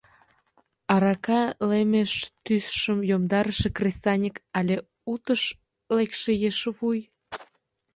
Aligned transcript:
Арака 0.93 1.41
лемеш 1.69 2.11
тӱсшым 2.43 2.99
йомдарыше 3.09 3.69
кресаньык 3.77 4.35
але 4.59 4.75
утыш 5.13 5.41
лекше 5.95 6.31
ешвуй?.. 6.49 6.99